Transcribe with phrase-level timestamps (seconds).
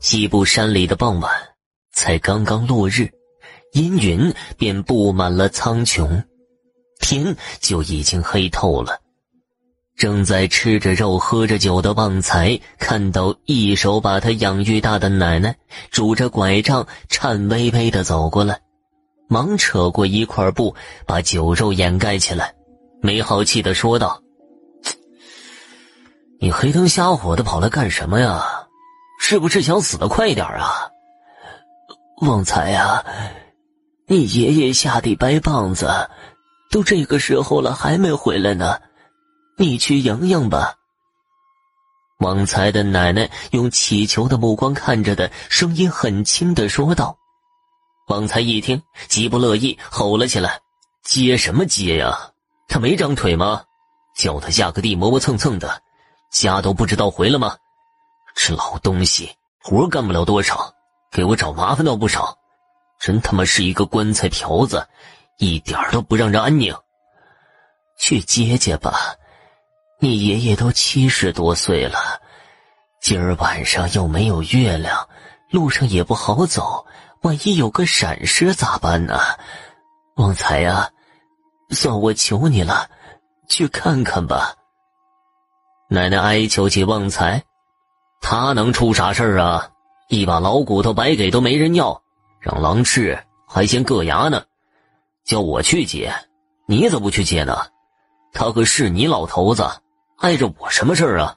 [0.00, 1.30] 西部山里的傍晚，
[1.92, 3.10] 才刚刚落日，
[3.74, 6.24] 阴云便布满了苍穹，
[7.00, 8.98] 天就已经黑透了。
[9.98, 15.54] 正在吃着肉、喝着酒的旺财，看到一手把他养育大的奶奶
[15.90, 18.58] 拄着拐杖，颤巍巍的走过来，
[19.28, 20.74] 忙扯过一块布，
[21.04, 22.54] 把酒肉掩盖起来，
[23.02, 24.22] 没好气的说道
[26.40, 28.59] ：“你黑灯瞎火的跑来干什么呀？
[29.22, 30.90] 是不是想死的快一点啊？”
[32.26, 33.04] 旺财呀，
[34.06, 35.88] 你爷爷下地掰棒子，
[36.70, 38.80] 都这个时候了还没回来呢。
[39.56, 40.74] 你去迎迎吧。
[42.18, 47.16] 旺财的奶奶用乞求的目光看着的，声音很轻的说道。
[48.08, 50.60] 旺财一听，极不乐意，吼了起来
[51.04, 52.30] ：“接什么接呀？
[52.68, 53.62] 他没长腿吗？
[54.16, 55.82] 叫他下个地磨磨蹭蹭的，
[56.30, 57.56] 家都不知道回了吗？
[58.34, 60.72] 这老东西，活干不了多少，
[61.10, 62.38] 给我找麻烦倒不少，
[62.98, 64.86] 真他妈是一个棺材瓢子，
[65.38, 66.74] 一点都不让人安宁。
[67.98, 69.14] 去接接吧。”
[70.02, 72.22] 你爷爷都七十多岁了，
[73.02, 75.06] 今儿晚上又没有月亮，
[75.50, 76.86] 路上也不好走，
[77.20, 79.20] 万一有个闪失咋办呢？
[80.16, 80.90] 旺财呀，
[81.68, 82.88] 算我求你了，
[83.46, 84.54] 去看看吧。
[85.90, 87.44] 奶奶哀求起旺财，
[88.20, 89.68] 他能出啥事儿啊？
[90.08, 92.02] 一把老骨头白给都没人要，
[92.40, 94.42] 让狼吃还嫌硌牙呢。
[95.24, 96.12] 叫我去接，
[96.66, 97.56] 你怎么不去接呢？
[98.32, 99.68] 他可是你老头子。
[100.18, 101.34] 碍着我什么事儿啊？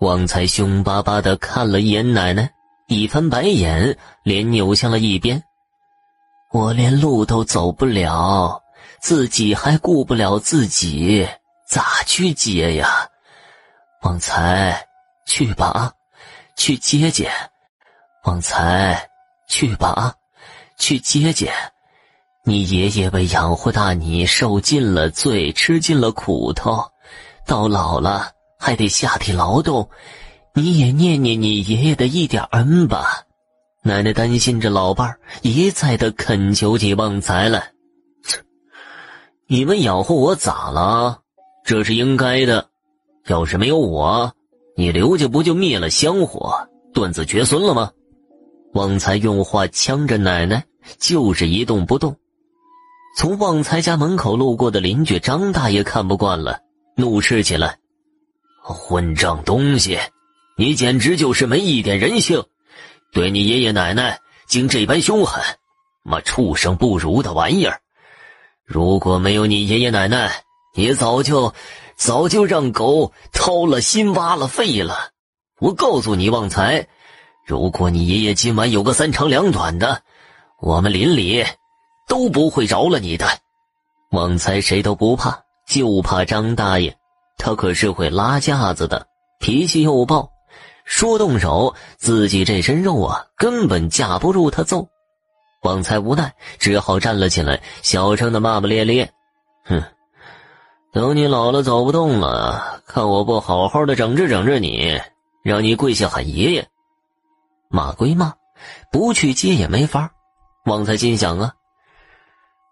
[0.00, 2.50] 旺财凶巴巴的看了一眼奶奶，
[2.86, 5.42] 一翻白眼，脸扭向了一边。
[6.52, 8.62] 我连路都走不了，
[9.00, 11.26] 自己还顾不了自己，
[11.66, 13.08] 咋去接呀？
[14.02, 14.86] 旺财，
[15.26, 15.92] 去吧啊，
[16.56, 17.30] 去接接。
[18.24, 19.08] 旺财，
[19.48, 20.14] 去吧啊，
[20.78, 21.52] 去接接。
[22.44, 26.84] 你爷爷为养活大你，受尽了罪，吃尽了苦头。
[27.46, 29.88] 到老了还得下地劳动，
[30.54, 33.22] 你也念念你爷爷的一点恩吧。
[33.82, 37.72] 奶奶担心着老伴儿，一再的恳求起旺财来。
[39.46, 41.20] 你们养活我咋了？
[41.64, 42.68] 这是应该的。
[43.26, 44.32] 要是没有我，
[44.76, 47.90] 你刘家不就灭了香火，断子绝孙了吗？
[48.74, 50.62] 旺财用话呛着奶奶，
[50.98, 52.14] 就是一动不动。
[53.16, 56.60] 从旺财家门口路过的邻居张大爷看不惯了。
[56.94, 57.78] 怒斥起来
[58.62, 59.98] ：“混账东西，
[60.58, 62.44] 你简直就是没一点人性！
[63.12, 65.42] 对你爷爷奶奶竟这般凶狠，
[66.02, 67.80] 妈畜生不如的玩意儿！
[68.64, 70.42] 如果没有你爷爷奶奶，
[70.74, 71.52] 你早就
[71.96, 75.10] 早就让狗掏了心挖了肺了！
[75.58, 76.86] 我告诉你，旺财，
[77.46, 80.02] 如果你爷爷今晚有个三长两短的，
[80.60, 81.44] 我们邻里
[82.06, 83.26] 都不会饶了你的！
[84.12, 86.96] 旺财谁都不怕。”就怕张大爷，
[87.38, 89.04] 他可是会拉架子的，
[89.40, 90.30] 脾气又暴，
[90.84, 94.86] 说动手，自己这身肉啊，根本架不住他揍。
[95.62, 99.10] 旺财无奈，只好站了起来，小声的骂骂咧咧
[99.66, 99.82] ：“哼，
[100.96, 104.98] 等你老了走不动了，看我不好好的整治整治你，
[105.42, 106.66] 让你跪下喊爷爷。”
[107.68, 108.32] 骂归骂，
[108.90, 110.10] 不去接也没法。
[110.64, 111.52] 旺财心想啊，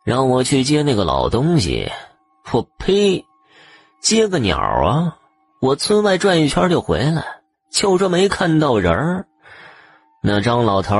[0.05, 1.93] 让我去接那个老东西。
[2.51, 3.27] 我呸！
[4.01, 5.19] 接个鸟啊！
[5.61, 7.23] 我村外转一圈就回来，
[7.71, 9.27] 就这没看到人儿。
[10.23, 10.97] 那张老头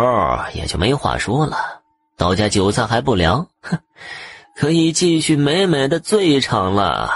[0.53, 1.81] 也就没话说了。
[2.19, 3.79] 到家酒菜还不凉，哼，
[4.57, 7.11] 可以继续美美的醉一场了。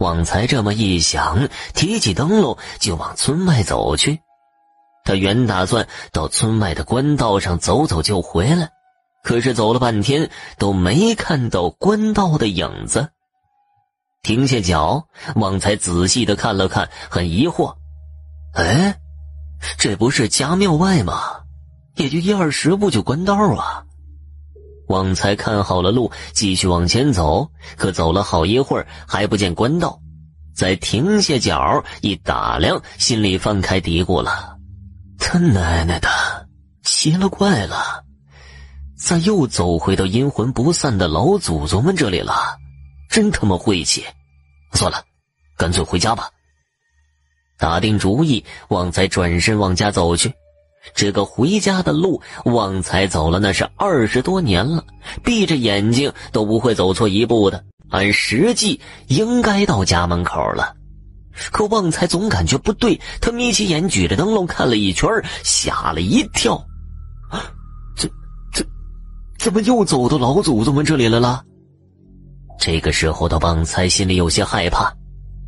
[0.00, 4.20] 旺财这么一想，提起灯笼就往村外走去。
[5.04, 8.70] 他原打算到村外的官道上走走就回来，
[9.22, 13.10] 可是走了半天都没看到官道的影子。
[14.22, 17.74] 停下脚，旺财仔细的看了看，很疑惑
[18.56, 18.98] ：“哎，
[19.76, 21.42] 这不是家庙外吗？
[21.96, 23.84] 也就一二十步就官道啊！”
[24.88, 27.48] 旺财看好了路，继续往前走。
[27.76, 29.98] 可走了好一会儿，还不见官道。
[30.54, 34.56] 再停下脚一打量，心里放开嘀咕了
[35.18, 36.08] ：“他奶奶的，
[36.84, 38.04] 奇了怪了，
[38.96, 42.56] 咋又走回到阴魂不散的老祖宗们这里了？”
[43.10, 44.04] 真他妈晦气！
[44.72, 45.02] 算了，
[45.56, 46.28] 干脆回家吧。
[47.58, 50.32] 打定主意，旺财转身往家走去。
[50.94, 54.84] 这个回家的路，旺财走了那是二十多年了，
[55.22, 57.64] 闭着眼睛都不会走错一步的。
[57.90, 60.74] 按实际应该到家门口了，
[61.52, 65.08] 可旺财总感觉不对，他眯起眼，举着灯笼看了一圈，
[65.44, 66.56] 吓了一跳。
[67.30, 67.40] 啊
[67.96, 68.08] 这、
[68.52, 68.64] 这，
[69.38, 71.44] 怎么又走到老祖宗们这里来了？
[72.58, 74.92] 这个时候的旺财心里有些害怕，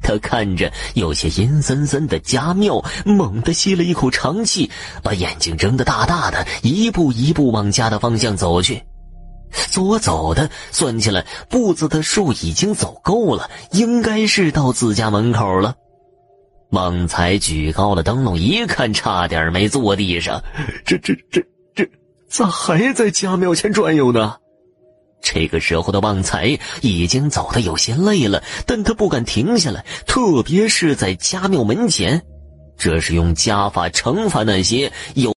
[0.06, 4.70] 他看着有些阴森森的家庙，猛地吸了一口长气，
[5.03, 8.81] 把眼睛睁得大大的，一步一步往家的方向走去。
[9.73, 15.75] 左走的，算起来步子的数已经走够了，应该是到自家门口了。
[16.70, 20.41] 旺财举高了灯笼，一看，差点没坐地上。
[20.85, 21.43] 这、这、这、
[21.75, 21.88] 这，
[22.29, 24.37] 咋还在家庙前转悠呢？
[25.20, 32.22] 这个时候的旺财已经走得有些累了，但他不敢停下来，特别是在家庙门前，
[32.78, 35.34] 这是用家法惩罚那些有。